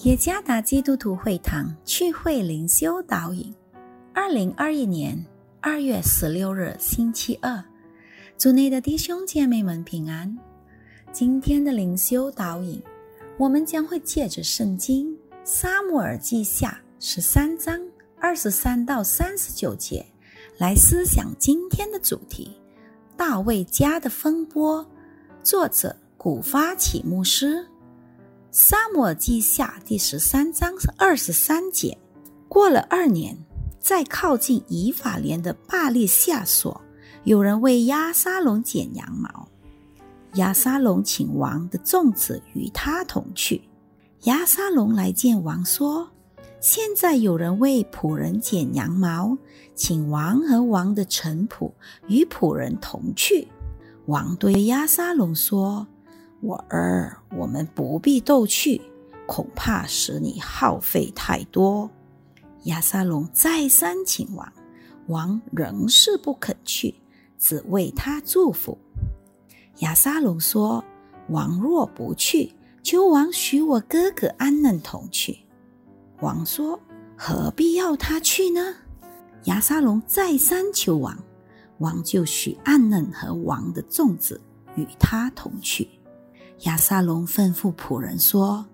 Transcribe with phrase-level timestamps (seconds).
[0.00, 3.52] 耶加达基督徒会堂聚会灵修导引，
[4.12, 5.18] 二零二一年
[5.58, 7.64] 二月十六日星期二，
[8.36, 10.38] 主内的弟兄姐妹们平安。
[11.12, 12.80] 今天的灵修导引，
[13.38, 15.08] 我们将会借着圣经
[15.44, 17.80] 《撒母耳记下》十三章
[18.20, 20.04] 二十三到三十九节
[20.58, 22.54] 来思想今天的主题：
[23.16, 24.86] 大卫家的风波。
[25.42, 27.66] 作者古发起牧师。
[28.58, 31.98] 撒母耳记下第十三章二十三节。
[32.48, 33.36] 过了二年，
[33.78, 36.80] 在靠近以法莲的巴利夏所，
[37.24, 39.46] 有人为亚沙龙剪羊毛。
[40.36, 43.60] 亚沙龙请王的众子与他同去。
[44.22, 46.08] 亚沙龙来见王说
[46.58, 49.36] ：“现在有人为仆人剪羊毛，
[49.74, 51.70] 请王和王的臣仆
[52.08, 53.48] 与仆人同去。”
[54.08, 55.86] 王对亚沙龙说。
[56.40, 58.80] 我儿，我们不必斗去，
[59.26, 61.90] 恐怕使你耗费太多。
[62.64, 64.52] 亚沙龙再三请王，
[65.06, 66.94] 王仍是不肯去，
[67.38, 68.76] 只为他祝福。
[69.78, 70.84] 亚沙龙说
[71.30, 75.38] ：“王若不去，求王许我哥哥安嫩同去。”
[76.20, 76.78] 王说
[77.16, 78.74] ：“何必要他去呢？”
[79.44, 81.16] 亚沙龙再三求王，
[81.78, 84.40] 王就许安嫩和王的众子
[84.76, 85.88] 与他同去。
[86.60, 88.64] 亚撒龙吩咐仆人说：“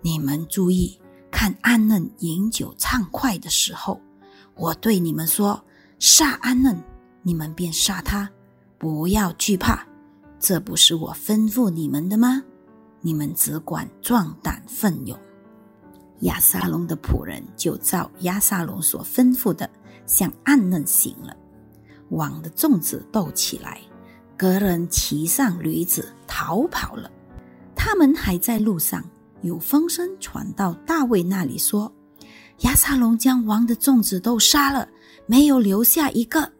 [0.00, 0.98] 你们注意
[1.30, 4.00] 看安嫩饮酒畅快的时候，
[4.54, 5.62] 我对你们说，
[5.98, 6.80] 杀安嫩，
[7.22, 8.30] 你们便杀他，
[8.78, 9.84] 不要惧怕。
[10.38, 12.42] 这不是我吩咐你们的吗？
[13.00, 15.18] 你们只管壮胆奋勇。”
[16.20, 19.68] 亚撒龙的仆人就照亚撒龙所吩咐的，
[20.06, 21.36] 向安嫩行了。
[22.10, 23.80] 网的众子斗起来，
[24.36, 27.10] 个人骑上驴子逃跑了。
[27.86, 29.04] 他们还在路上，
[29.42, 31.92] 有风声传到大卫那里，说
[32.64, 34.88] ：“亚撒龙将王的众子都杀了，
[35.26, 36.50] 没有留下一个。”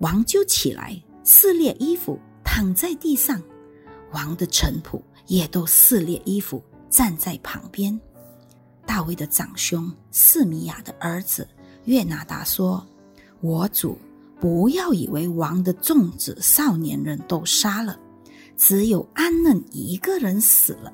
[0.00, 3.42] 王就起来撕裂衣服，躺在地上。
[4.12, 7.98] 王的臣仆也都撕裂衣服，站在旁边。
[8.84, 11.48] 大卫的长兄示米亚的儿子
[11.86, 12.86] 约拿达说
[13.40, 13.96] ：“我主，
[14.38, 17.98] 不要以为王的众子少年人都杀了。”
[18.56, 20.92] 只有安嫩一个人死了。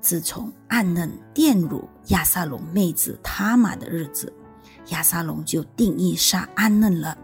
[0.00, 4.32] 自从安嫩玷辱亚萨龙妹子他玛的日子，
[4.88, 7.16] 亚萨龙就定义杀安嫩了。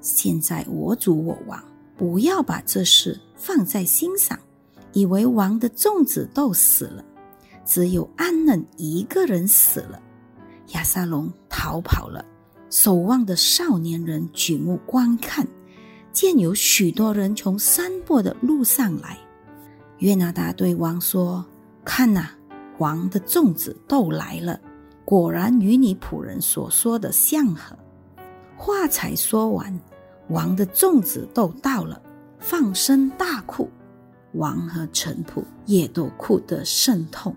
[0.00, 1.60] 现在我主我王
[1.96, 4.38] 不要把这事放在心上，
[4.92, 7.04] 以为王的众子都死了，
[7.64, 10.00] 只有安嫩一个人死了。
[10.74, 12.24] 亚萨龙逃跑了，
[12.70, 15.46] 守望的少年人举目观看。
[16.16, 19.18] 见有许多人从山坡的路上来，
[19.98, 21.44] 约拿达对王说
[21.84, 22.30] ：“看呐，
[22.78, 24.58] 王的众子都来了，
[25.04, 27.76] 果然与你仆人所说的相合。”
[28.56, 29.78] 话才说完，
[30.28, 32.00] 王的众子都到了，
[32.38, 33.68] 放声大哭，
[34.32, 37.36] 王和臣仆也都哭得甚痛。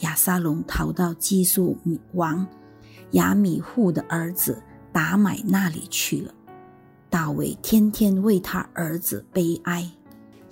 [0.00, 1.76] 亚沙龙逃到基述
[2.14, 2.46] 王
[3.10, 6.32] 亚米户的儿子达买那里去了。
[7.16, 9.90] 大卫天天为他儿子悲哀。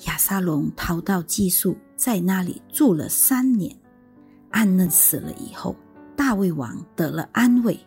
[0.06, 3.76] 亚沙龙逃到寄宿，在那里住了三年。
[4.48, 5.76] 安嫩死了以后，
[6.16, 7.78] 大卫王得了安慰，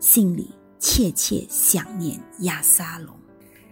[0.00, 3.16] 心里切切想念亚沙龙。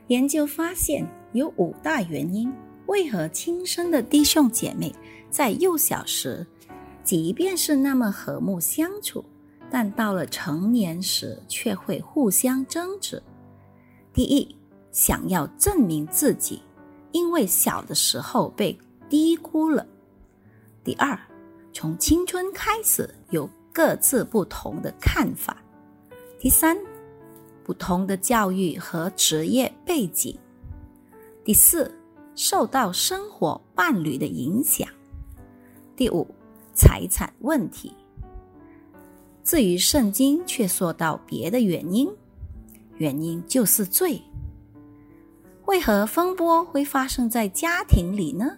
[0.06, 2.50] 研究发现有五大原因：
[2.86, 4.90] 为何亲生的弟兄姐妹
[5.28, 6.46] 在幼小时，
[7.02, 9.22] 即便是那么和睦相处，
[9.70, 13.22] 但到了成年时却会互相争执？
[14.14, 14.56] 第一，
[14.92, 16.62] 想要证明自己，
[17.10, 19.84] 因为小的时候被低估了。
[20.84, 21.18] 第二，
[21.72, 25.56] 从青春开始有各自不同的看法。
[26.38, 26.78] 第三，
[27.64, 30.38] 不同的教育和职业背景。
[31.42, 31.92] 第四，
[32.36, 34.88] 受到生活伴侣的影响。
[35.96, 36.24] 第五，
[36.72, 37.92] 财产问题。
[39.42, 42.08] 至于圣经，却说到别的原因。
[42.96, 44.20] 原因就是罪。
[45.66, 48.56] 为何风波会发生在家庭里呢？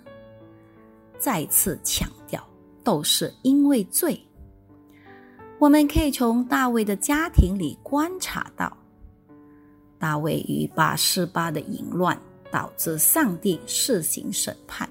[1.19, 2.45] 再次强调，
[2.83, 4.21] 都是因为罪。
[5.59, 8.77] 我们可以从大卫的家庭里观察到，
[9.99, 14.89] 大卫与八十八的淫乱导致上帝施行审判。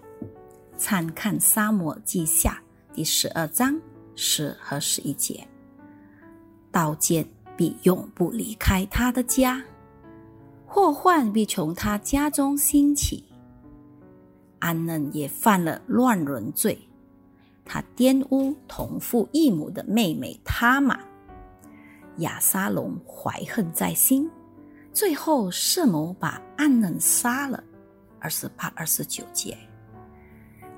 [0.77, 2.61] 参看《沙漠记下》
[2.95, 3.79] 第十二章
[4.15, 5.47] 十和十一节，
[6.71, 7.34] 刀剑。
[7.57, 9.63] 必永不离开他的家，
[10.65, 13.23] 祸患必从他家中兴起。
[14.59, 16.77] 安嫩也犯了乱伦罪，
[17.63, 20.99] 他玷污同父异母的妹妹他玛。
[22.17, 24.29] 亚沙龙怀恨在心，
[24.91, 27.63] 最后设谋把安嫩杀了。
[28.19, 29.55] 二十八、二十九节，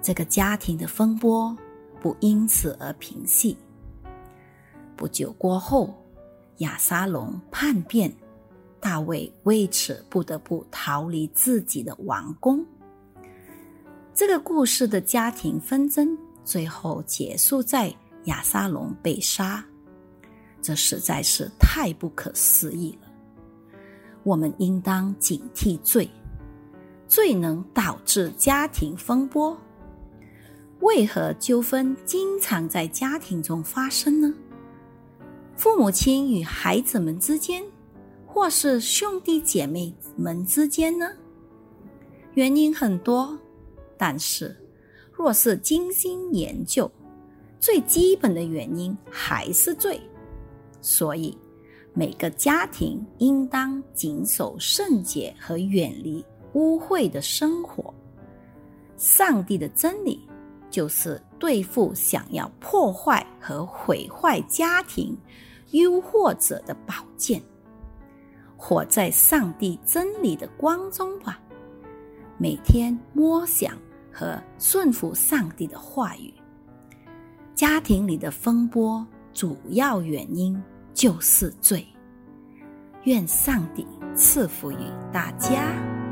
[0.01, 1.55] 这个家庭的风波
[2.01, 3.57] 不因此而平息。
[4.97, 5.93] 不久过后，
[6.57, 8.13] 亚沙龙叛变，
[8.79, 12.65] 大卫为此不得不逃离自己的王宫。
[14.13, 17.93] 这个故事的家庭纷争最后结束在
[18.25, 19.63] 亚沙龙被杀，
[20.61, 23.07] 这实在是太不可思议了。
[24.23, 26.09] 我们应当警惕罪。
[27.09, 29.57] 最能导致家庭风波。
[30.81, 34.33] 为何纠纷经常在家庭中发生呢？
[35.57, 37.63] 父母亲与孩子们之间，
[38.27, 41.09] 或是兄弟姐妹们之间呢？
[42.35, 43.35] 原因很多，
[43.97, 44.55] 但是
[45.11, 46.89] 若是精心研究，
[47.59, 49.99] 最基本的原因还是罪。
[50.79, 51.35] 所以，
[51.93, 56.23] 每个家庭应当谨守圣洁和远离。
[56.53, 57.93] 污秽的生活，
[58.95, 60.26] 上帝的真理
[60.77, 65.17] 就是对付想要破坏和毁坏家庭
[65.71, 67.41] 诱惑者的宝剑。
[68.55, 71.39] 活在上帝真理的光中吧，
[72.37, 73.75] 每天默想
[74.13, 76.31] 和顺服上帝的话语。
[77.55, 79.03] 家庭里的风波
[79.33, 80.63] 主要原因
[80.93, 81.83] 就是罪。
[83.05, 84.77] 愿上帝赐福于
[85.11, 86.06] 大家。